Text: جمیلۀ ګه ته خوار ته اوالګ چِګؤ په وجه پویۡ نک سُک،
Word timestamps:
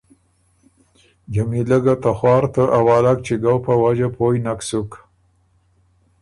جمیلۀ 1.33 1.77
ګه 1.83 1.95
ته 2.03 2.11
خوار 2.17 2.43
ته 2.53 2.63
اوالګ 2.79 3.17
چِګؤ 3.25 3.57
په 3.65 3.73
وجه 3.81 4.07
پویۡ 4.15 4.41
نک 4.45 4.59
سُک، 4.67 4.91